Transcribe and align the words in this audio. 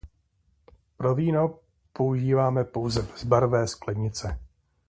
Pro 0.97 1.15
víno 1.15 1.59
používáme 1.93 2.63
pouze 2.63 3.01
bezbarvé 3.01 3.67
sklenice. 3.67 4.39